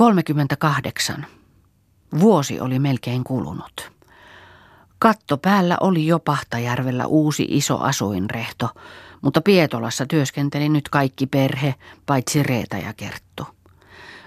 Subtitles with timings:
[0.00, 1.26] 38.
[2.20, 3.92] Vuosi oli melkein kulunut.
[4.98, 8.68] Katto päällä oli jo Pahtajärvellä uusi iso asuinrehto,
[9.20, 11.74] mutta Pietolassa työskenteli nyt kaikki perhe,
[12.06, 13.46] paitsi Reeta ja Kerttu.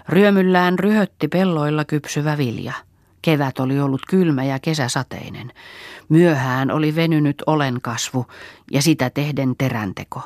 [0.09, 2.73] Ryömyllään ryhötti pelloilla kypsyvä vilja.
[3.21, 5.53] Kevät oli ollut kylmä ja kesäsateinen.
[6.09, 8.25] Myöhään oli venynyt olenkasvu
[8.71, 10.21] ja sitä tehden teränteko.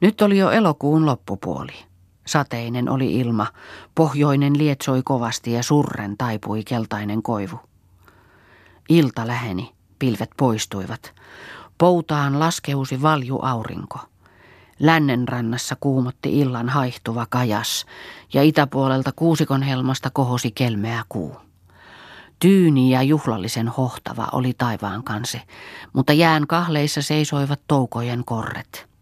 [0.00, 1.95] Nyt oli jo elokuun loppupuoli.
[2.26, 3.46] Sateinen oli ilma,
[3.94, 7.60] pohjoinen lietsoi kovasti ja surren taipui keltainen koivu.
[8.88, 11.14] Ilta läheni, pilvet poistuivat.
[11.78, 13.98] Poutaan laskeusi valju aurinko.
[14.78, 17.86] Lännen rannassa kuumotti illan haihtuva kajas
[18.32, 21.36] ja itäpuolelta kuusikon helmasta kohosi kelmeä kuu.
[22.38, 25.40] Tyyni ja juhlallisen hohtava oli taivaan kansi,
[25.92, 28.95] mutta jään kahleissa seisoivat toukojen korret.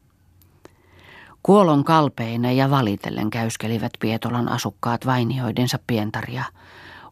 [1.46, 6.44] Kuolon kalpeina ja valitellen käyskelivät Pietolan asukkaat vainioidensa pientaria.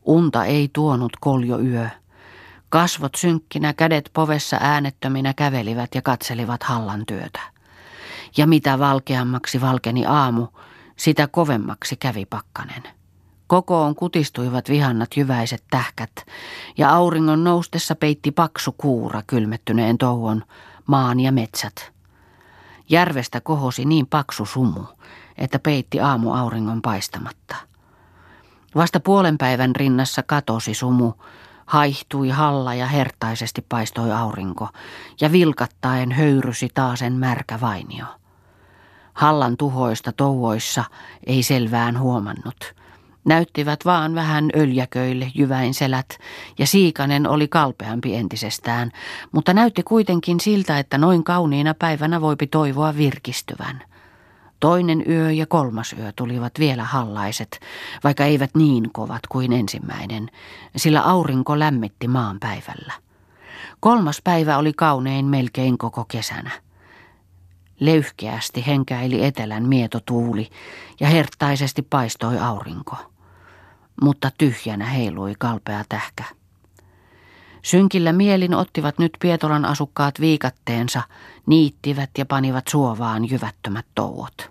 [0.04, 1.88] Unta ei tuonut koljo yö.
[2.68, 7.40] Kasvot synkkinä, kädet povessa äänettöminä kävelivät ja katselivat hallan työtä.
[8.36, 10.46] Ja mitä valkeammaksi valkeni aamu,
[10.96, 12.82] sitä kovemmaksi kävi pakkanen.
[13.46, 16.12] Kokoon kutistuivat vihannat jyväiset tähkät,
[16.78, 20.44] ja auringon noustessa peitti paksu kuura kylmettyneen touon,
[20.86, 21.91] maan ja metsät.
[22.88, 24.84] Järvestä kohosi niin paksu sumu,
[25.38, 27.56] että peitti aamu auringon paistamatta.
[28.74, 31.12] Vasta puolen päivän rinnassa katosi sumu,
[31.66, 34.68] haihtui halla ja hertaisesti paistoi aurinko,
[35.20, 38.06] ja vilkattaen höyrysi taasen märkä vainio.
[39.12, 40.84] Hallan tuhoista touoissa
[41.26, 42.74] ei selvään huomannut–
[43.24, 46.18] Näyttivät vaan vähän öljäköille jyväinselät
[46.58, 48.90] ja Siikanen oli kalpeampi entisestään,
[49.32, 53.82] mutta näytti kuitenkin siltä, että noin kauniina päivänä voipi toivoa virkistyvän.
[54.60, 57.60] Toinen yö ja kolmas yö tulivat vielä hallaiset,
[58.04, 60.30] vaikka eivät niin kovat kuin ensimmäinen,
[60.76, 62.92] sillä aurinko lämmitti maan päivällä.
[63.80, 66.50] Kolmas päivä oli kaunein melkein koko kesänä.
[67.80, 70.50] Löyhkeästi henkäili etelän mietotuuli
[71.00, 73.11] ja hertaisesti paistoi aurinko
[74.02, 76.24] mutta tyhjänä heilui kalpea tähkä.
[77.62, 81.02] Synkillä mielin ottivat nyt Pietolan asukkaat viikatteensa,
[81.46, 84.50] niittivät ja panivat suovaan jyvättömät touot.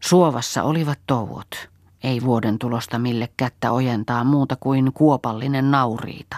[0.00, 1.68] Suovassa olivat touot,
[2.02, 6.36] ei vuoden tulosta mille kättä ojentaa muuta kuin kuopallinen nauriita.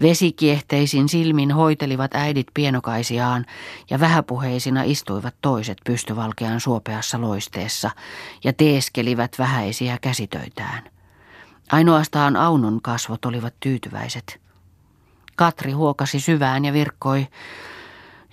[0.00, 3.46] Vesikiehteisin silmin hoitelivat äidit pienokaisiaan
[3.90, 7.90] ja vähäpuheisina istuivat toiset pystyvalkean suopeassa loisteessa
[8.44, 10.82] ja teeskelivät vähäisiä käsitöitään.
[11.72, 14.40] Ainoastaan Aunon kasvot olivat tyytyväiset.
[15.36, 17.26] Katri huokasi syvään ja virkkoi,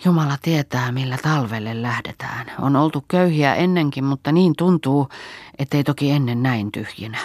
[0.05, 2.51] Jumala tietää, millä talvelle lähdetään.
[2.59, 5.09] On oltu köyhiä ennenkin, mutta niin tuntuu,
[5.59, 7.17] ettei toki ennen näin tyhjinä.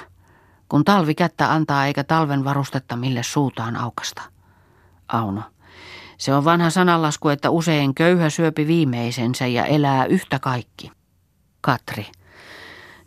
[0.69, 4.23] Kun talvi kättä antaa eikä talven varustetta mille suutaan aukasta.
[5.09, 5.43] Auno.
[6.19, 10.93] Se on vanha sananlasku, että usein köyhä syöpi viimeisensä ja elää yhtä kaikki.
[11.61, 12.07] Katri.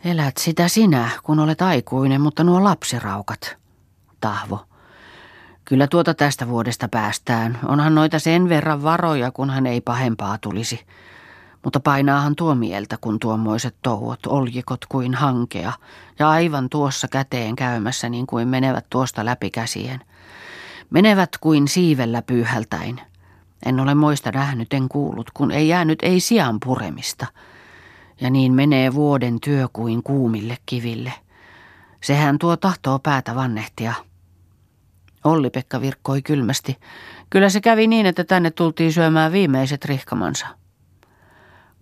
[0.05, 3.57] Elät sitä sinä, kun olet aikuinen, mutta nuo lapsiraukat.
[4.21, 4.65] Tahvo.
[5.65, 7.59] Kyllä tuota tästä vuodesta päästään.
[7.65, 10.85] Onhan noita sen verran varoja, kunhan ei pahempaa tulisi.
[11.63, 15.73] Mutta painaahan tuo mieltä, kun tuommoiset touot, oljikot kuin hankea,
[16.19, 20.01] ja aivan tuossa käteen käymässä niin kuin menevät tuosta läpi käsien.
[20.89, 23.01] Menevät kuin siivellä pyyhältäin.
[23.65, 27.27] En ole moista nähnyt, en kuullut, kun ei jäänyt ei sian puremista–
[28.21, 31.13] ja niin menee vuoden työ kuin kuumille kiville.
[32.01, 33.93] Sehän tuo tahtoo päätä vannehtia.
[35.23, 36.77] Olli-Pekka virkkoi kylmästi.
[37.29, 40.47] Kyllä se kävi niin, että tänne tultiin syömään viimeiset rihkamansa.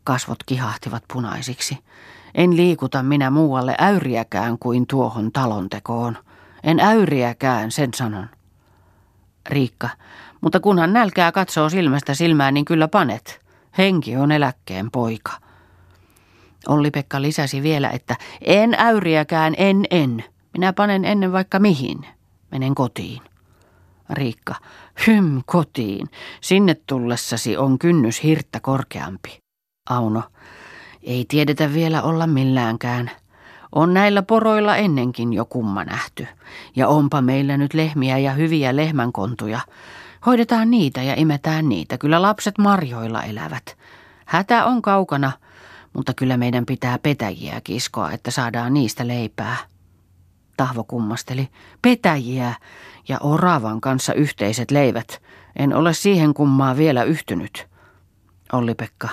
[0.07, 1.77] Kasvot kihahtivat punaisiksi.
[2.35, 6.17] En liikuta minä muualle äyriäkään kuin tuohon talontekoon.
[6.63, 8.29] En äyriäkään, sen sanon.
[9.49, 9.89] Riikka,
[10.41, 13.41] mutta kunhan nälkää katsoo silmästä silmään, niin kyllä panet.
[13.77, 15.31] Henki on eläkkeen poika.
[16.67, 20.23] Olli-Pekka lisäsi vielä, että en äyriäkään, en, en.
[20.53, 22.07] Minä panen ennen vaikka mihin.
[22.51, 23.21] Menen kotiin.
[24.09, 24.55] Riikka,
[25.07, 26.07] hym kotiin.
[26.41, 29.46] Sinne tullessasi on kynnys hirttä korkeampi.
[29.89, 30.23] Auno,
[31.03, 33.11] ei tiedetä vielä olla milläänkään.
[33.71, 36.27] On näillä poroilla ennenkin jo kumma nähty.
[36.75, 39.59] Ja onpa meillä nyt lehmiä ja hyviä lehmänkontuja.
[40.25, 41.97] Hoidetaan niitä ja imetään niitä.
[41.97, 43.77] Kyllä lapset marjoilla elävät.
[44.25, 45.31] Hätä on kaukana–
[45.97, 49.57] mutta kyllä meidän pitää petäjiä kiskoa, että saadaan niistä leipää.
[50.57, 51.49] Tahvo kummasteli.
[51.81, 52.53] Petäjiä
[53.07, 55.21] ja oravan kanssa yhteiset leivät.
[55.55, 57.67] En ole siihen kummaa vielä yhtynyt.
[58.53, 59.09] Olli-Pekka.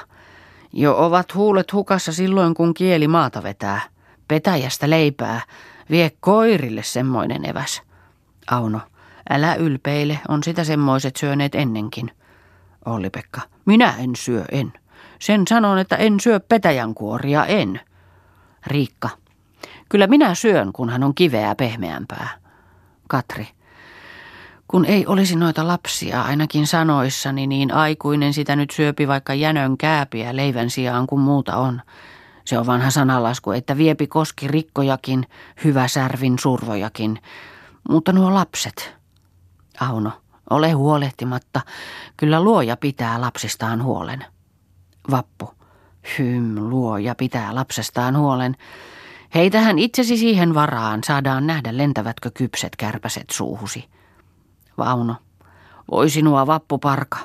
[0.77, 3.81] Jo ovat huulet hukassa silloin, kun kieli maata vetää.
[4.29, 5.41] Petäjästä leipää.
[5.91, 7.83] Vie koirille semmoinen eväs.
[8.51, 8.81] Auno,
[9.31, 12.11] älä ylpeile, on sitä semmoiset syöneet ennenkin.
[12.85, 14.73] Olli-Pekka, minä en syö, en.
[15.19, 17.81] Sen sanon, että en syö petäjänkuoria, en.
[18.67, 19.09] Riikka,
[19.89, 22.29] kyllä minä syön, kun hän on kiveää pehmeämpää.
[23.09, 23.49] Katri,
[24.75, 30.37] kun ei olisi noita lapsia ainakin sanoissani, niin aikuinen sitä nyt syöpi vaikka jänön kääpiä
[30.37, 31.83] leivän sijaan kuin muuta on.
[32.45, 35.27] Se on vanha sanalasku, että viepi koski rikkojakin,
[35.65, 37.19] hyvä särvin survojakin.
[37.89, 38.97] Mutta nuo lapset.
[39.81, 40.13] Auno,
[40.51, 41.61] ole huolehtimatta.
[42.17, 44.25] Kyllä luoja pitää lapsistaan huolen.
[45.11, 45.55] Vappu.
[46.19, 48.57] Hym, luoja pitää lapsestaan huolen.
[49.35, 53.95] Heitähän itsesi siihen varaan, saadaan nähdä lentävätkö kypset kärpäset suuhusi.
[54.79, 55.17] Vauno.
[55.91, 57.19] Voi sinua vappuparka.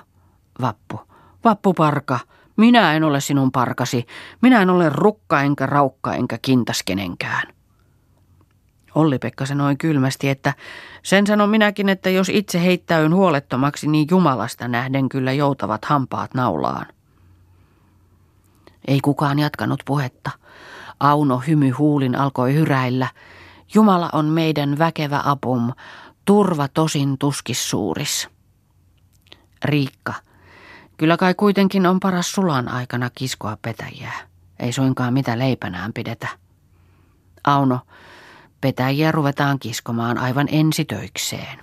[0.61, 1.01] Vappu.
[1.43, 2.19] Vappuparka.
[2.57, 4.05] Minä en ole sinun parkasi.
[4.41, 7.47] Minä en ole rukka enkä raukka enkä kintas kenenkään.
[8.95, 10.53] Olli-Pekka sanoi kylmästi, että
[11.03, 16.85] sen sanon minäkin, että jos itse heittäyn huolettomaksi, niin Jumalasta nähden kyllä joutavat hampaat naulaan.
[18.87, 20.31] Ei kukaan jatkanut puhetta.
[20.99, 23.07] Auno hymy huulin alkoi hyräillä.
[23.73, 25.73] Jumala on meidän väkevä apum,
[26.29, 28.29] turva tosin tuskis suuris.
[29.65, 30.13] Riikka,
[30.97, 34.19] kyllä kai kuitenkin on paras sulan aikana kiskoa petäjää.
[34.59, 36.27] Ei suinkaan mitä leipänään pidetä.
[37.43, 37.79] Auno,
[38.61, 41.59] petäjiä ruvetaan kiskomaan aivan ensitöikseen.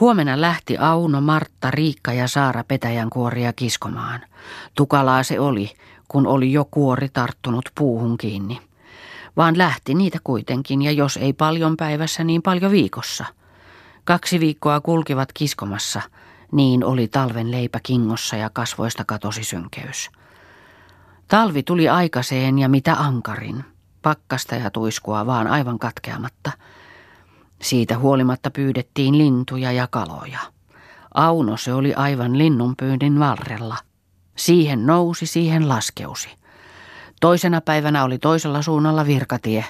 [0.00, 4.20] Huomenna lähti Auno, Martta, Riikka ja Saara petäjän kuoria kiskomaan.
[4.74, 5.72] Tukalaa se oli,
[6.08, 8.69] kun oli jo kuori tarttunut puuhun kiinni
[9.36, 13.24] vaan lähti niitä kuitenkin ja jos ei paljon päivässä, niin paljon viikossa.
[14.04, 16.02] Kaksi viikkoa kulkivat kiskomassa,
[16.52, 20.10] niin oli talven leipä kingossa ja kasvoista katosi synkeys.
[21.28, 23.64] Talvi tuli aikaiseen ja mitä ankarin,
[24.02, 26.52] pakkasta ja tuiskua vaan aivan katkeamatta.
[27.62, 30.38] Siitä huolimatta pyydettiin lintuja ja kaloja.
[31.14, 33.76] Auno se oli aivan linnunpyynnin varrella.
[34.36, 36.39] Siihen nousi, siihen laskeusi.
[37.20, 39.64] Toisena päivänä oli toisella suunnalla virkatie.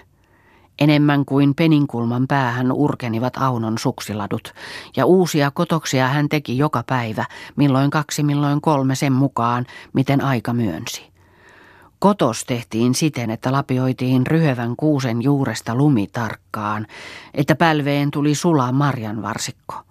[0.81, 4.55] Enemmän kuin peninkulman päähän urkenivat Aunon suksiladut,
[4.97, 7.25] ja uusia kotoksia hän teki joka päivä,
[7.57, 11.11] milloin kaksi, milloin kolme sen mukaan, miten aika myönsi.
[11.99, 16.87] Kotos tehtiin siten, että lapioitiin ryhevän kuusen juuresta lumi tarkkaan,
[17.35, 19.90] että pälveen tuli sulaa marjanvarsikko.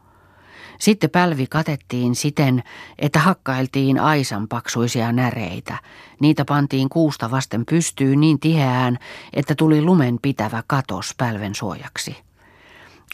[0.80, 2.64] Sitten pälvi katettiin siten,
[3.00, 5.78] että hakkailtiin aisan paksuisia näreitä.
[6.20, 8.98] Niitä pantiin kuusta vasten pystyyn niin tiheään,
[9.34, 12.18] että tuli lumen pitävä katos pälven suojaksi.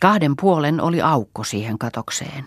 [0.02, 2.46] Kahden puolen oli aukko siihen katokseen.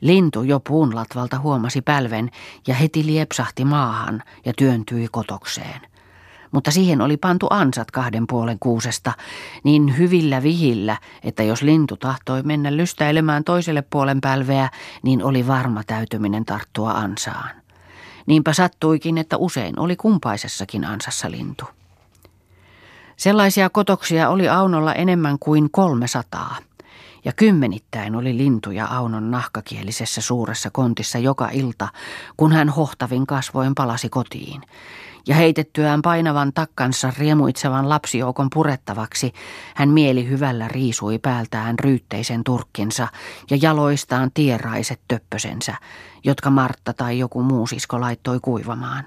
[0.00, 2.30] Lintu jo puun latvalta huomasi pälven
[2.66, 5.91] ja heti liepsahti maahan ja työntyi kotokseen
[6.52, 9.12] mutta siihen oli pantu ansat kahden puolen kuusesta
[9.64, 14.68] niin hyvillä vihillä, että jos lintu tahtoi mennä lystäilemään toiselle puolen pälveä,
[15.02, 17.50] niin oli varma täytyminen tarttua ansaan.
[18.26, 21.64] Niinpä sattuikin, että usein oli kumpaisessakin ansassa lintu.
[23.16, 26.56] Sellaisia kotoksia oli Aunolla enemmän kuin kolme sataa.
[27.24, 31.88] Ja kymmenittäin oli lintuja Aunon nahkakielisessä suuressa kontissa joka ilta,
[32.36, 34.62] kun hän hohtavin kasvoin palasi kotiin
[35.26, 39.32] ja heitettyään painavan takkansa riemuitsevan lapsijoukon purettavaksi,
[39.74, 43.08] hän mieli hyvällä riisui päältään ryytteisen turkkinsa
[43.50, 45.74] ja jaloistaan tieraiset töppösensä,
[46.24, 49.04] jotka Martta tai joku muu sisko laittoi kuivamaan.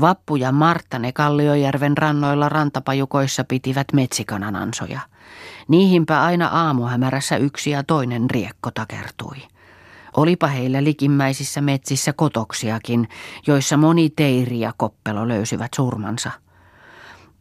[0.00, 5.00] Vappu ja Martta ne Kalliojärven rannoilla rantapajukoissa pitivät metsikananansoja.
[5.68, 9.36] Niihinpä aina aamuhämärässä yksi ja toinen riekko takertui.
[10.18, 13.08] Olipa heillä likimmäisissä metsissä kotoksiakin,
[13.46, 16.30] joissa moni teiri ja koppelo löysivät surmansa.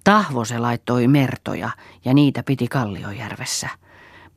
[0.04, 1.70] Tahvo se laittoi mertoja
[2.06, 3.70] ja niitä piti Kalliojärvessä.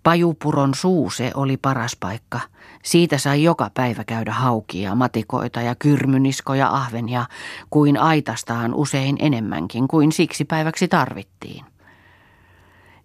[0.03, 2.41] Pajupuron suu se oli paras paikka.
[2.83, 7.27] Siitä sai joka päivä käydä haukia, matikoita ja kyrmyniskoja ahvenia,
[7.71, 11.65] kuin aitastaan usein enemmänkin kuin siksi päiväksi tarvittiin.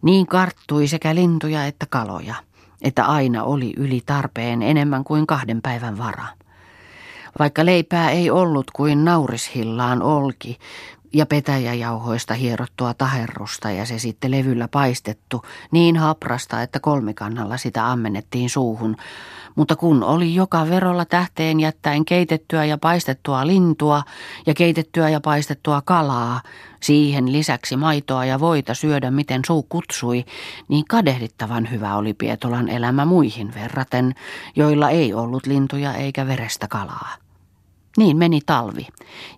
[0.01, 2.35] Niin karttui sekä lintuja että kaloja–
[2.81, 6.25] että aina oli yli tarpeen enemmän kuin kahden päivän vara.
[7.39, 10.57] Vaikka leipää ei ollut kuin naurishillaan olki
[11.15, 15.41] ja petäjäjauhoista hierottua taherrusta ja se sitten levyllä paistettu
[15.71, 18.97] niin haprasta, että kolmikannalla sitä ammennettiin suuhun,
[19.55, 24.03] mutta kun oli joka verolla tähteen jättäen keitettyä ja paistettua lintua
[24.45, 26.41] ja keitettyä ja paistettua kalaa,
[26.81, 30.25] siihen lisäksi maitoa ja voita syödä miten suu kutsui,
[30.67, 34.15] niin kadehdittavan hyvä oli Pietolan elämä muihin verraten,
[34.55, 37.24] joilla ei ollut lintuja eikä verestä kalaa.
[37.97, 38.87] Niin meni talvi,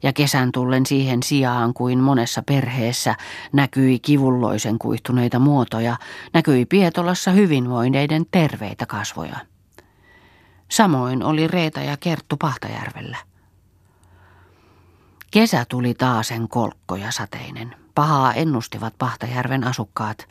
[0.03, 3.15] ja kesän tullen siihen sijaan kuin monessa perheessä
[3.53, 5.97] näkyi kivulloisen kuihtuneita muotoja,
[6.33, 9.37] näkyi Pietolassa hyvinvoineiden terveitä kasvoja.
[10.71, 13.17] Samoin oli Reeta ja Kerttu Pahtajärvellä.
[15.31, 17.75] Kesä tuli taasen kolkko ja sateinen.
[17.95, 20.27] Pahaa ennustivat Pahtajärven asukkaat.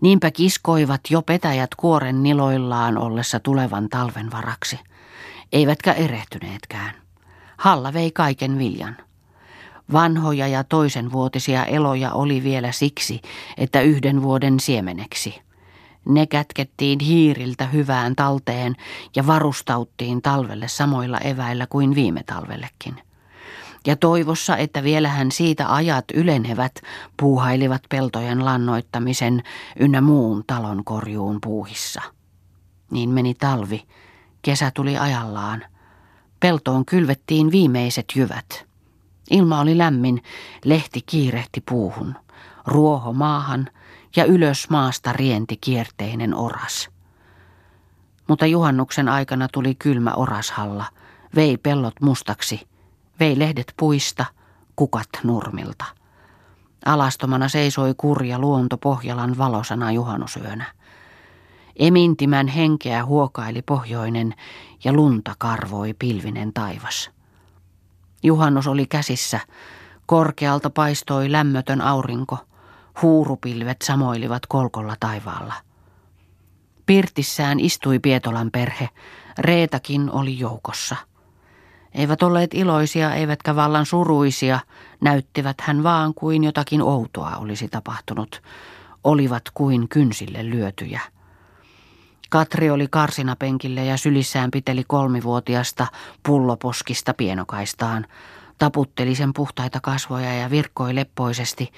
[0.00, 4.80] Niinpä kiskoivat jo petäjät kuoren niloillaan ollessa tulevan talven varaksi.
[5.52, 7.01] Eivätkä erehtyneetkään.
[7.62, 8.96] Halla vei kaiken viljan.
[9.92, 13.20] Vanhoja ja toisenvuotisia eloja oli vielä siksi,
[13.56, 15.42] että yhden vuoden siemeneksi.
[16.08, 18.74] Ne kätkettiin hiiriltä hyvään talteen
[19.16, 23.02] ja varustauttiin talvelle samoilla eväillä kuin viime talvellekin.
[23.86, 26.74] Ja toivossa, että vielähän siitä ajat ylenevät,
[27.16, 29.42] puuhailivat peltojen lannoittamisen
[29.80, 32.02] ynnä muun talon korjuun puuhissa.
[32.90, 33.84] Niin meni talvi.
[34.42, 35.71] Kesä tuli ajallaan.
[36.42, 38.66] Peltoon kylvettiin viimeiset jyvät.
[39.30, 40.22] Ilma oli lämmin,
[40.64, 42.14] lehti kiirehti puuhun,
[42.66, 43.68] ruoho maahan
[44.16, 46.90] ja ylös maasta rienti kierteinen oras.
[48.28, 50.84] Mutta juhannuksen aikana tuli kylmä orashalla,
[51.34, 52.68] vei pellot mustaksi,
[53.20, 54.24] vei lehdet puista,
[54.76, 55.84] kukat nurmilta.
[56.84, 60.64] Alastomana seisoi kurja luonto Pohjalan valosana juhannusyönä.
[61.76, 64.34] Emintimän henkeä huokaili pohjoinen
[64.84, 67.10] ja lunta karvoi pilvinen taivas.
[68.22, 69.40] Juhannus oli käsissä,
[70.06, 72.38] korkealta paistoi lämmötön aurinko,
[73.02, 75.54] huurupilvet samoilivat kolkolla taivaalla.
[76.86, 78.88] Pirtissään istui Pietolan perhe,
[79.38, 80.96] Reetakin oli joukossa.
[81.94, 84.60] Eivät olleet iloisia eivätkä vallan suruisia,
[85.00, 88.42] näyttivät hän vaan kuin jotakin outoa olisi tapahtunut,
[89.04, 91.00] olivat kuin kynsille lyötyjä.
[92.32, 95.86] Katri oli karsinapenkille ja sylissään piteli kolmivuotiasta
[96.22, 98.06] pulloposkista pienokaistaan.
[98.58, 101.72] Taputteli sen puhtaita kasvoja ja virkkoi leppoisesti.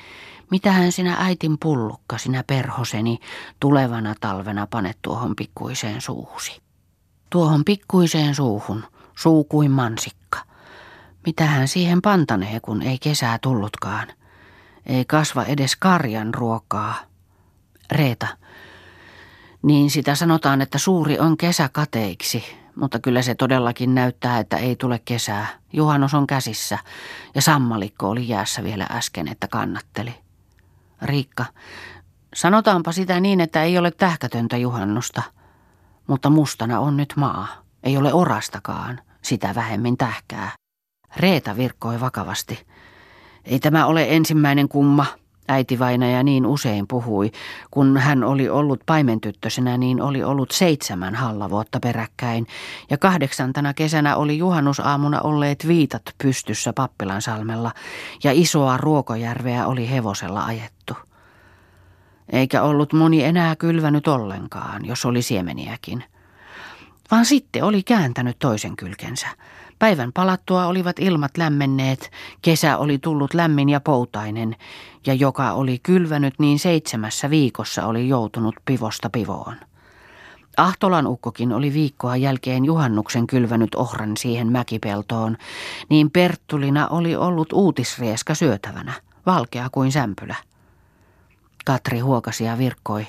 [0.51, 3.19] Mitähän sinä äitin pullukka, sinä perhoseni,
[3.61, 6.63] tulevana talvena panet tuohon pikkuiseen suuhusi.
[7.31, 8.85] Tuohon pikkuiseen suuhun,
[9.15, 10.39] suu kuin mansikka.
[11.27, 14.09] Mitähän siihen pantanee, kun ei kesää tullutkaan.
[14.87, 16.95] Ei kasva edes karjan ruokaa.
[17.93, 18.27] Reeta,
[19.65, 22.45] niin sitä sanotaan, että suuri on kesä kateiksi,
[22.77, 25.47] mutta kyllä se todellakin näyttää, että ei tule kesää.
[25.73, 26.79] Juhannus on käsissä
[27.35, 30.15] ja sammalikko oli jäässä vielä äsken, että kannatteli.
[31.03, 31.45] Riikka,
[32.35, 35.23] sanotaanpa sitä niin, että ei ole tähkätöntä juhannusta,
[36.07, 37.47] mutta mustana on nyt maa.
[37.83, 40.51] Ei ole orastakaan, sitä vähemmin tähkää.
[41.17, 42.67] Reeta virkkoi vakavasti.
[43.45, 45.07] Ei tämä ole ensimmäinen kumma,
[45.49, 47.31] Äiti Vainaja niin usein puhui,
[47.71, 52.47] kun hän oli ollut paimentyttösenä, niin oli ollut seitsemän hallavuotta peräkkäin,
[52.91, 57.73] ja kahdeksantana kesänä oli juhannusaamuna olleet viitat pystyssä Pappilansalmella,
[58.25, 60.95] ja isoa ruokojärveä oli hevosella ajettu.
[62.33, 66.05] Eikä ollut moni enää kylvänyt ollenkaan, jos oli siemeniäkin.
[67.11, 69.29] Vaan sitten oli kääntänyt toisen kylkensä–
[69.79, 72.11] Päivän palattua olivat ilmat lämmenneet,
[72.43, 74.57] kesä oli tullut lämmin ja poutainen,
[75.07, 79.57] ja joka oli kylvänyt niin seitsemässä viikossa oli joutunut pivosta pivoon.
[80.57, 85.37] Ahtolan ukkokin oli viikkoa jälkeen juhannuksen kylvänyt ohran siihen mäkipeltoon,
[85.89, 88.93] niin Perttulina oli ollut uutisrieska syötävänä,
[89.27, 90.37] valkea kuin sämpylä.
[91.65, 93.07] Katri huokasi ja virkkoi.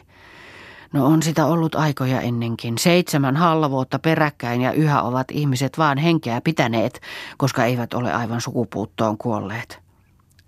[0.95, 2.77] No on sitä ollut aikoja ennenkin.
[2.77, 7.01] Seitsemän hallavuotta peräkkäin ja yhä ovat ihmiset vaan henkeä pitäneet,
[7.37, 9.79] koska eivät ole aivan sukupuuttoon kuolleet.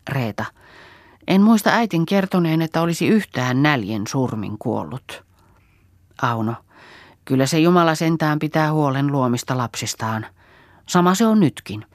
[0.10, 0.46] Reeta.
[1.28, 5.24] En muista äitin kertoneen, että olisi yhtään näljen surmin kuollut.
[6.22, 6.56] Auno.
[7.26, 10.26] Kyllä se Jumala sentään pitää huolen luomista lapsistaan.
[10.86, 11.86] Sama se on nytkin.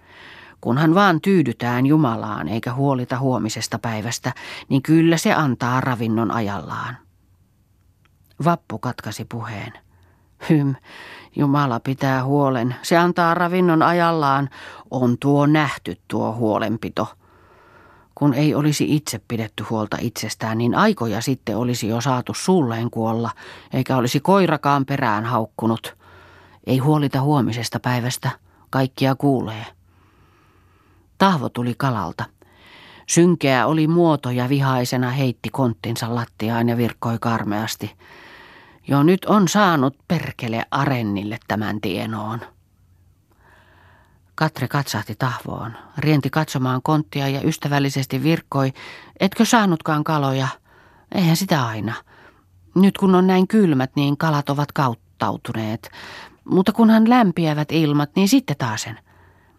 [0.61, 4.33] Kunhan vaan tyydytään Jumalaan eikä huolita huomisesta päivästä,
[4.69, 6.97] niin kyllä se antaa ravinnon ajallaan.
[8.45, 9.73] Vappu katkasi puheen.
[10.51, 10.75] Hym,
[11.37, 12.75] Jumala pitää huolen.
[12.83, 14.51] Se antaa ravinnon ajallaan.
[14.91, 17.09] On tuo nähty tuo huolenpito.
[18.15, 23.31] Kun ei olisi itse pidetty huolta itsestään, niin aikoja sitten olisi jo saatu suulleen kuolla,
[23.73, 25.97] eikä olisi koirakaan perään haukkunut.
[26.67, 28.31] Ei huolita huomisesta päivästä,
[28.71, 29.67] kaikkia kuulee.
[31.19, 32.25] Tahvo tuli kalalta.
[33.09, 37.91] Synkeä oli muoto ja vihaisena heitti konttinsa lattiaan ja virkkoi karmeasti–
[38.89, 42.41] jo nyt on saanut perkele Arennille tämän tienoon.
[44.35, 48.73] Katre katsahti tahvoon, rienti katsomaan konttia ja ystävällisesti virkkoi,
[49.21, 50.49] etkö saanutkaan kaloja?
[51.15, 51.95] Eihän sitä aina.
[52.75, 55.91] Nyt kun on näin kylmät, niin kalat ovat kauttautuneet.
[56.45, 58.99] Mutta kunhan lämpiävät ilmat, niin sitten taasen.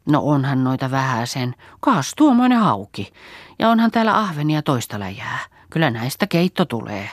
[0.05, 1.55] No onhan noita vähäsen.
[1.79, 3.13] Kaas tuomainen hauki.
[3.59, 5.39] Ja onhan täällä ahvenia toista läjää.
[5.69, 7.09] Kyllä näistä keitto tulee.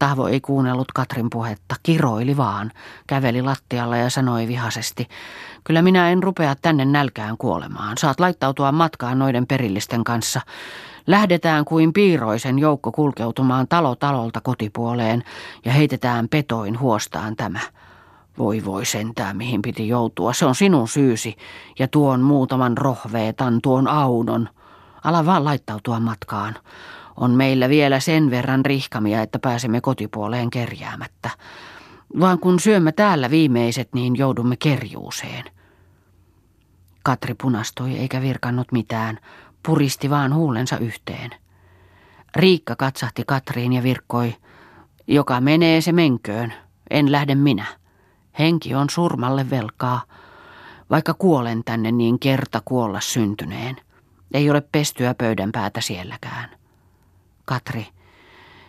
[0.00, 2.72] Tahvo ei kuunnellut Katrin puhetta, kiroili vaan,
[3.06, 5.08] käveli lattialla ja sanoi vihasesti,
[5.64, 10.40] kyllä minä en rupea tänne nälkään kuolemaan, saat laittautua matkaan noiden perillisten kanssa.
[11.06, 15.24] Lähdetään kuin piiroisen joukko kulkeutumaan talo talolta kotipuoleen
[15.64, 17.60] ja heitetään petoin huostaan tämä.
[18.38, 20.32] Voi voi sentää, mihin piti joutua.
[20.32, 21.36] Se on sinun syysi.
[21.78, 24.48] Ja tuon muutaman rohveetan, tuon audon.
[25.04, 26.54] Ala vaan laittautua matkaan.
[27.20, 31.30] On meillä vielä sen verran rihkamia, että pääsemme kotipuoleen kerjäämättä.
[32.20, 35.44] Vaan kun syömme täällä viimeiset, niin joudumme kerjuuseen.
[37.02, 39.18] Katri punastui eikä virkannut mitään,
[39.66, 41.30] puristi vaan huulensa yhteen.
[42.36, 44.36] Riikka katsahti Katriin ja virkkoi,
[45.06, 46.52] joka menee se menköön,
[46.90, 47.66] en lähde minä.
[48.38, 50.02] Henki on surmalle velkaa,
[50.90, 53.76] vaikka kuolen tänne niin kerta kuolla syntyneen.
[54.34, 56.59] Ei ole pestyä pöydän päätä sielläkään.
[57.50, 57.86] Katri,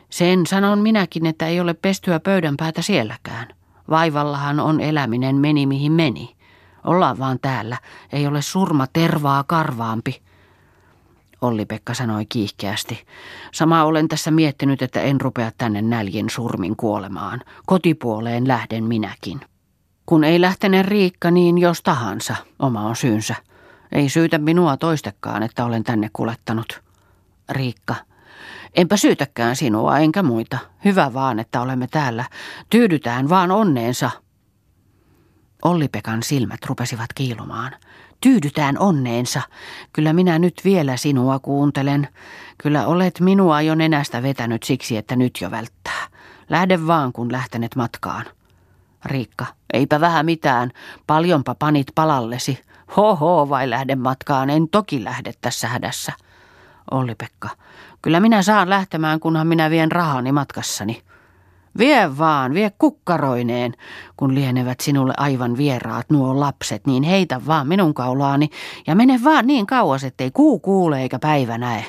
[0.09, 3.47] sen sanon minäkin, että ei ole pestyä pöydän päätä sielläkään.
[3.89, 6.35] Vaivallahan on eläminen meni mihin meni.
[6.83, 7.77] Ollaan vaan täällä,
[8.13, 10.21] ei ole surma tervaa karvaampi.
[11.41, 13.05] Olli-Pekka sanoi kiihkeästi.
[13.51, 17.41] Sama olen tässä miettinyt, että en rupea tänne näljen surmin kuolemaan.
[17.65, 19.41] Kotipuoleen lähden minäkin.
[20.05, 23.35] Kun ei lähtene Riikka, niin jos tahansa, oma on syynsä.
[23.91, 26.81] Ei syytä minua toistekaan, että olen tänne kulettanut.
[27.49, 27.95] Riikka,
[28.75, 30.57] enpä syytäkään sinua enkä muita.
[30.85, 32.25] Hyvä vaan, että olemme täällä.
[32.69, 34.11] Tyydytään vaan onneensa.
[35.61, 37.71] Olli-Pekan silmät rupesivat kiilumaan.
[38.21, 39.41] Tyydytään onneensa.
[39.93, 42.07] Kyllä minä nyt vielä sinua kuuntelen.
[42.57, 46.07] Kyllä olet minua jo nenästä vetänyt siksi, että nyt jo välttää.
[46.49, 48.25] Lähde vaan, kun lähtenet matkaan.
[49.05, 50.71] Riikka, eipä vähän mitään.
[51.07, 52.59] Paljonpa panit palallesi.
[52.97, 56.13] Hoho, vai lähde matkaan, en toki lähde tässä hädässä.
[56.91, 57.49] Olli-Pekka,
[58.01, 61.01] kyllä minä saan lähtemään, kunhan minä vien rahani matkassani.
[61.77, 63.73] Vie vaan, vie kukkaroineen.
[64.17, 68.49] Kun lienevät sinulle aivan vieraat nuo lapset, niin heitä vaan minun kaulaani
[68.87, 71.85] ja mene vaan niin kauas, ettei kuu kuule eikä päivä näe.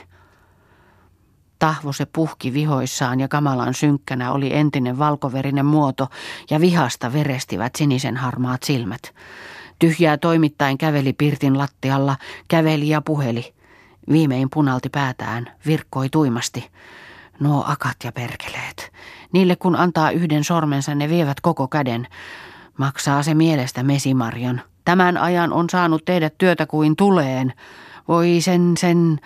[1.59, 6.09] Tahvo se puhki vihoissaan ja kamalan synkkänä oli entinen valkoverinen muoto
[6.51, 9.03] ja vihasta verestivät sinisen harmaat silmät.
[9.79, 12.17] Tyhjää toimittain käveli pirtin lattialla,
[12.49, 13.55] käveli ja puheli.
[14.11, 16.71] Viimein punalti päätään, virkkoi tuimasti.
[17.41, 18.93] Nuo akat ja perkeleet.
[19.33, 22.09] Niille kun antaa yhden sormensa, ne vievät koko käden.
[22.79, 24.61] Maksaa se mielestä mesimarjon.
[24.85, 27.53] Tämän ajan on saanut tehdä työtä kuin tuleen.
[28.09, 29.21] Voi sen, sen...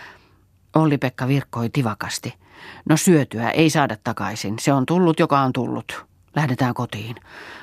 [0.75, 2.35] Olli-Pekka virkkoi tivakasti.
[2.89, 4.59] No syötyä ei saada takaisin.
[4.59, 6.07] Se on tullut, joka on tullut.
[6.37, 7.17] Lähdetään kotiin.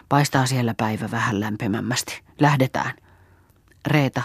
[0.09, 2.21] Paistaa siellä päivä vähän lämpimämmästi.
[2.39, 2.93] Lähdetään.
[3.87, 4.21] Reeta,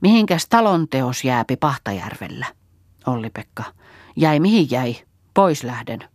[0.00, 2.46] mihinkäs talonteos jääpi Pahtajärvellä?
[3.06, 3.64] Olli-Pekka.
[4.16, 4.96] Jäi mihin jäi?
[5.34, 6.08] Pois lähden.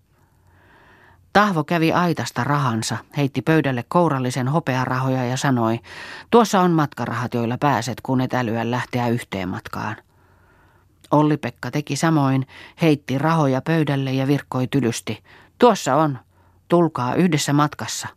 [1.34, 5.80] Tahvo kävi aitasta rahansa, heitti pöydälle kourallisen hopearahoja ja sanoi,
[6.32, 9.96] tuossa on matkarahat, joilla pääset, kun et älyä lähteä yhteen matkaan.
[11.12, 12.48] Olli-Pekka teki samoin,
[12.82, 15.24] heitti rahoja pöydälle ja virkkoi tylysti.
[15.60, 16.20] Tuossa on,
[16.68, 18.08] tulkaa yhdessä matkassa.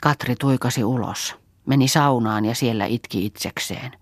[0.00, 3.92] Katri tuikasi ulos, meni saunaan ja siellä itki itsekseen.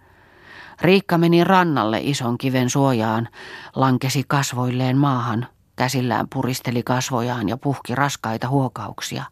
[0.80, 3.28] Riikka meni rannalle ison kiven suojaan,
[3.76, 5.46] lankesi kasvoilleen maahan,
[5.76, 9.24] käsillään puristeli kasvojaan ja puhki raskaita huokauksia.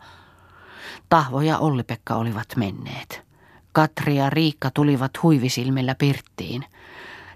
[1.09, 3.23] Tahvo ja Olli-Pekka olivat menneet.
[3.73, 6.65] Katri ja Riikka tulivat huivisilmillä pirttiin.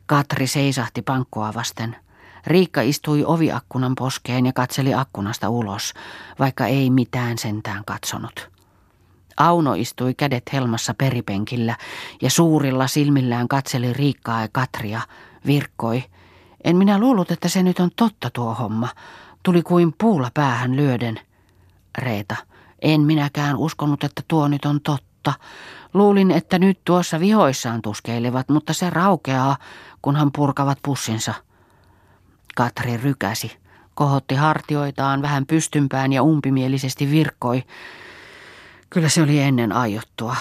[0.06, 1.96] Katri seisahti pankkoa vasten.
[2.46, 5.94] Riikka istui oviakkunan poskeen ja katseli akkunasta ulos,
[6.38, 8.56] vaikka ei mitään sentään katsonut.
[9.37, 11.77] Auno istui kädet helmassa peripenkillä
[12.22, 15.01] ja suurilla silmillään katseli Riikkaa ja Katria,
[15.46, 16.05] virkkoi.
[16.64, 18.88] En minä luullut, että se nyt on totta tuo homma.
[19.42, 21.20] Tuli kuin puulla päähän lyöden.
[21.99, 22.37] Reeta,
[22.83, 25.33] en minäkään uskonut, että tuo nyt on totta.
[25.94, 29.57] Luulin, että nyt tuossa vihoissaan tuskeilevat, mutta se raukeaa,
[30.03, 31.35] kunhan purkavat pussinsa.
[32.57, 33.57] Katri rykäsi,
[33.94, 37.62] kohotti hartioitaan vähän pystympään ja umpimielisesti virkkoi.
[38.90, 40.37] Kyllä se oli ennen aiottua.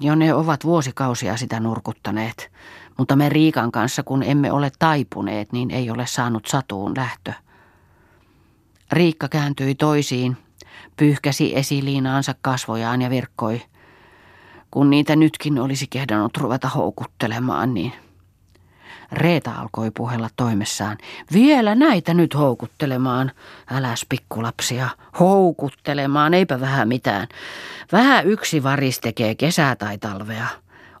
[0.00, 2.50] Jo ne ovat vuosikausia sitä nurkuttaneet.
[2.98, 7.32] Mutta me Riikan kanssa, kun emme ole taipuneet, niin ei ole saanut satuun lähtö.
[8.92, 10.36] Riikka kääntyi toisiin,
[10.96, 13.62] pyyhkäsi esiliinaansa kasvojaan ja virkkoi.
[14.70, 17.92] Kun niitä nytkin olisi kehdannut ruveta houkuttelemaan, niin
[19.12, 20.98] Reeta alkoi puhella toimessaan.
[21.32, 23.32] Vielä näitä nyt houkuttelemaan.
[23.70, 24.88] Äläs pikkulapsia.
[25.20, 27.28] Houkuttelemaan, eipä vähän mitään.
[27.92, 30.46] Vähän yksi varis tekee kesää tai talvea.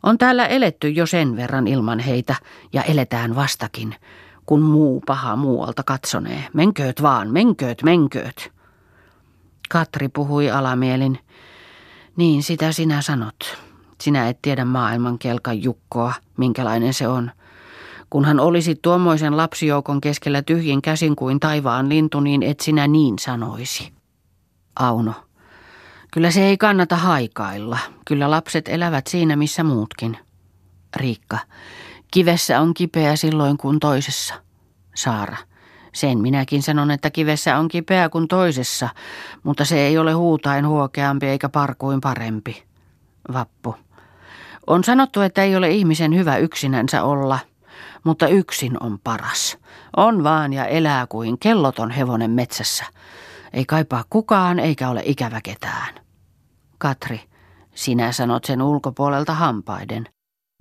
[0.02, 2.34] On täällä eletty jo sen verran ilman heitä
[2.72, 3.94] ja eletään vastakin,
[4.46, 6.48] kun muu paha muualta katsonee.
[6.52, 8.52] Menkööt vaan, menkööt, menkööt.
[9.68, 11.18] Katri puhui alamielin.
[12.16, 13.58] Niin sitä sinä sanot.
[14.00, 17.30] Sinä et tiedä maailman kelkan jukkoa, minkälainen se on.
[18.10, 23.92] Kunhan olisi tuommoisen lapsijoukon keskellä tyhjin käsin kuin taivaan lintu, niin et sinä niin sanoisi.
[24.76, 25.25] Auno.
[26.12, 27.78] Kyllä se ei kannata haikailla.
[28.04, 30.18] Kyllä lapset elävät siinä missä muutkin.
[30.96, 31.38] Riikka.
[32.10, 34.34] Kivessä on kipeä silloin kuin toisessa.
[34.94, 35.36] Saara.
[35.92, 38.88] Sen minäkin sanon, että kivessä on kipeä kuin toisessa,
[39.42, 42.62] mutta se ei ole huutain huokeampi eikä parkuin parempi.
[43.32, 43.74] Vappu.
[44.66, 47.38] On sanottu, että ei ole ihmisen hyvä yksinänsä olla,
[48.04, 49.58] mutta yksin on paras.
[49.96, 52.84] On vaan ja elää kuin kelloton hevonen metsässä.
[53.52, 55.94] Ei kaipaa kukaan eikä ole ikävä ketään.
[56.78, 57.20] Katri,
[57.74, 60.08] sinä sanot sen ulkopuolelta hampaiden.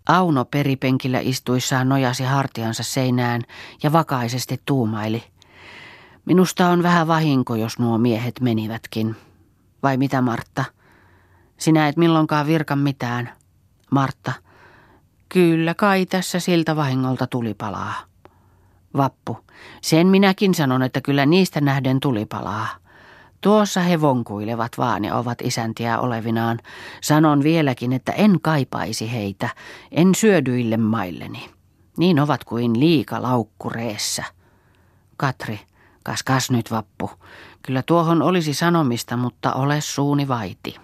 [0.07, 3.41] Auno peripenkillä istuissaan nojasi hartiansa seinään
[3.83, 5.23] ja vakaisesti tuumaili.
[6.25, 9.15] Minusta on vähän vahinko, jos nuo miehet menivätkin.
[9.83, 10.65] Vai mitä, Martta?
[11.57, 13.29] Sinä et milloinkaan virka mitään.
[13.91, 14.33] Martta.
[15.29, 17.93] Kyllä kai tässä siltä vahingolta tuli palaa.
[18.97, 19.37] Vappu.
[19.81, 22.67] Sen minäkin sanon, että kyllä niistä nähden tuli palaa.
[23.41, 26.59] Tuossa he vonkuilevat vaan ja ovat isäntiä olevinaan.
[27.01, 29.49] Sanon vieläkin, että en kaipaisi heitä,
[29.91, 31.49] en syödyille mailleni.
[31.97, 34.23] Niin ovat kuin liika laukkureessa.
[35.17, 35.59] Katri,
[36.03, 37.11] kas kas nyt vappu.
[37.61, 40.75] Kyllä tuohon olisi sanomista, mutta ole suuni vaiti.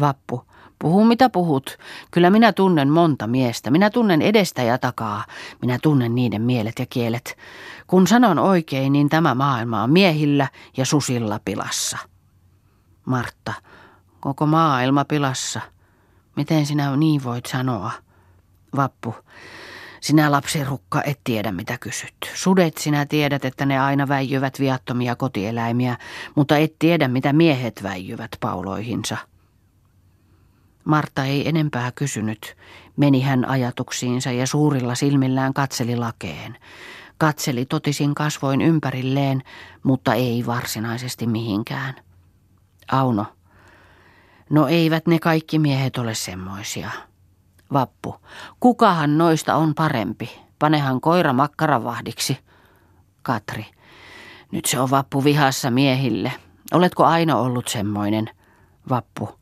[0.00, 0.44] Vappu,
[0.82, 1.78] Puhu mitä puhut.
[2.10, 3.70] Kyllä minä tunnen monta miestä.
[3.70, 5.24] Minä tunnen edestä ja takaa.
[5.60, 7.36] Minä tunnen niiden mielet ja kielet.
[7.86, 11.98] Kun sanon oikein, niin tämä maailma on miehillä ja susilla pilassa.
[13.04, 13.52] Martta,
[14.20, 15.60] koko maailma pilassa.
[16.36, 17.90] Miten sinä niin voit sanoa?
[18.76, 19.14] Vappu,
[20.00, 22.14] sinä lapsirukka et tiedä mitä kysyt.
[22.34, 25.96] Sudet sinä tiedät, että ne aina väijyvät viattomia kotieläimiä,
[26.34, 29.31] mutta et tiedä mitä miehet väijyvät pauloihinsa.
[30.84, 32.56] Martta ei enempää kysynyt.
[32.96, 36.58] Meni hän ajatuksiinsa ja suurilla silmillään katseli lakeen.
[37.18, 39.42] Katseli totisin kasvoin ympärilleen,
[39.82, 41.94] mutta ei varsinaisesti mihinkään.
[42.92, 43.26] Auno.
[44.50, 46.90] No eivät ne kaikki miehet ole semmoisia.
[47.72, 48.16] Vappu.
[48.60, 50.30] Kukahan noista on parempi?
[50.58, 52.38] Panehan koira makkaravahdiksi.
[53.22, 53.66] Katri.
[54.50, 56.32] Nyt se on vappu vihassa miehille.
[56.72, 58.30] Oletko aina ollut semmoinen?
[58.90, 59.41] Vappu.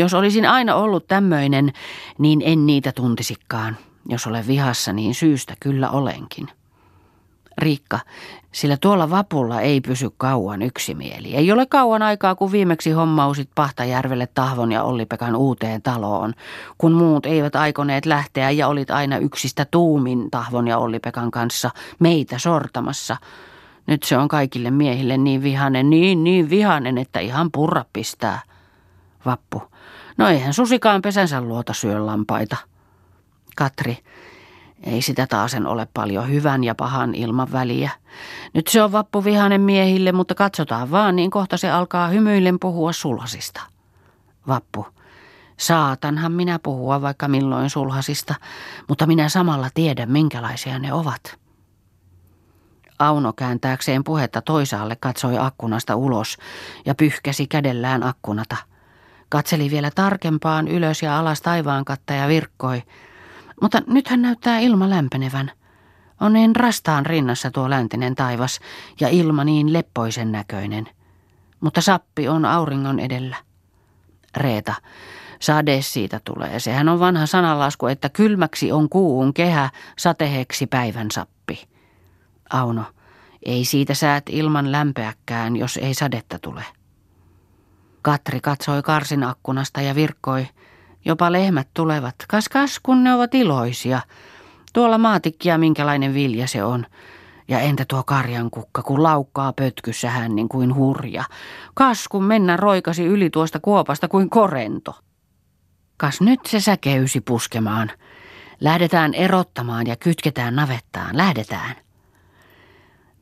[0.00, 1.72] Jos olisin aina ollut tämmöinen,
[2.18, 3.76] niin en niitä tuntisikaan.
[4.08, 6.48] Jos olen vihassa, niin syystä kyllä olenkin.
[7.58, 8.00] Riikka,
[8.52, 11.34] sillä tuolla vapulla ei pysy kauan yksimieli.
[11.34, 16.34] Ei ole kauan aikaa, kun viimeksi hommausit Pahtajärvelle Tahvon ja Olli-Pekan uuteen taloon,
[16.78, 22.38] kun muut eivät aikoneet lähteä ja olit aina yksistä tuumin Tahvon ja Olli-Pekan kanssa meitä
[22.38, 23.16] sortamassa.
[23.86, 28.40] Nyt se on kaikille miehille niin vihanen, niin niin vihanen, että ihan purra pistää.
[29.26, 29.62] Vappu,
[30.20, 32.56] No eihän susikaan pesänsä luota syö lampaita.
[33.56, 33.98] Katri,
[34.82, 37.90] ei sitä taasen ole paljon hyvän ja pahan ilman väliä.
[38.54, 43.60] Nyt se on vappuvihanen miehille, mutta katsotaan vaan, niin kohta se alkaa hymyillen puhua sulhasista.
[44.48, 44.86] Vappu.
[45.56, 48.34] Saatanhan minä puhua vaikka milloin sulhasista,
[48.88, 51.38] mutta minä samalla tiedän, minkälaisia ne ovat.
[52.98, 56.36] Auno kääntääkseen puhetta toisaalle katsoi akkunasta ulos
[56.86, 58.56] ja pyyhkäsi kädellään akkunata–
[59.30, 62.82] Katseli vielä tarkempaan ylös ja alas taivaan katta ja virkkoi.
[63.62, 65.52] Mutta nythän näyttää ilma lämpenevän.
[66.20, 68.60] On niin rastaan rinnassa tuo läntinen taivas
[69.00, 70.88] ja ilma niin leppoisen näköinen.
[71.60, 73.36] Mutta sappi on auringon edellä.
[74.36, 74.74] Reeta,
[75.40, 76.60] sade siitä tulee.
[76.60, 81.68] Sehän on vanha sananlasku, että kylmäksi on kuun kehä, sateheksi päivän sappi.
[82.50, 82.84] Auno,
[83.46, 86.64] ei siitä säät ilman lämpeäkään, jos ei sadetta tule.
[88.02, 90.46] Katri katsoi karsin akkunasta ja virkkoi.
[91.04, 92.14] Jopa lehmät tulevat.
[92.28, 94.00] Kas kas, kun ne ovat iloisia.
[94.72, 96.86] Tuolla maatikkia minkälainen vilja se on.
[97.48, 101.24] Ja entä tuo karjan kukka, kun laukkaa pötkyssä hän niin kuin hurja.
[101.74, 104.98] Kas, kun mennä roikasi yli tuosta kuopasta kuin korento.
[105.96, 107.90] Kas nyt se säkeysi puskemaan.
[108.60, 111.16] Lähdetään erottamaan ja kytketään navettaan.
[111.16, 111.76] Lähdetään.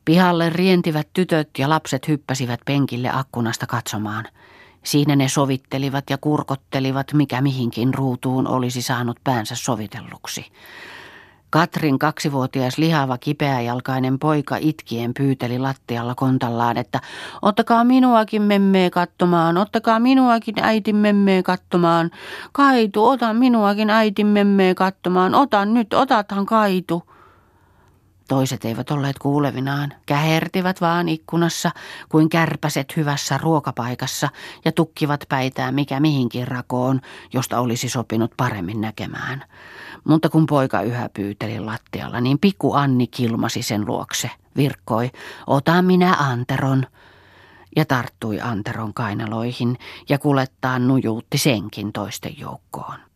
[0.05, 4.25] Pihalle rientivät tytöt ja lapset hyppäsivät penkille akkunasta katsomaan–
[4.85, 10.45] Siinä ne sovittelivat ja kurkottelivat, mikä mihinkin ruutuun olisi saanut päänsä sovitelluksi.
[11.51, 17.01] Katrin kaksivuotias lihava kipeäjalkainen poika itkien pyyteli lattialla kontallaan, että
[17.43, 22.11] ottakaa minuakin memmee katsomaan, ottakaa minuakin äitin memmee katsomaan.
[22.53, 27.03] Kaitu, ota minuakin äitin memmee katsomaan, otan nyt, otathan Kaitu.
[28.29, 31.71] Toiset eivät olleet kuulevinaan, kähertivät vaan ikkunassa
[32.09, 34.29] kuin kärpäset hyvässä ruokapaikassa
[34.65, 37.01] ja tukkivat päitään mikä mihinkin rakoon,
[37.33, 39.45] josta olisi sopinut paremmin näkemään.
[40.05, 45.11] Mutta kun poika yhä pyyteli lattialla, niin pikku Anni kilmasi sen luokse, virkkoi,
[45.47, 46.87] ota minä Anteron,
[47.77, 53.08] ja tarttui Anteron kainaloihin ja kulettaan nujuutti senkin toisten joukkoon.